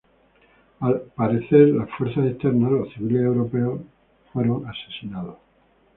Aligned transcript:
Al 0.79 0.99
parecer, 1.15 1.75
las 1.75 1.87
fuerzas 1.91 2.25
externas, 2.25 2.71
los 2.71 2.91
civiles 2.91 3.21
europeos 3.21 3.81
fueron 4.33 4.65
asesinados. 4.65 5.37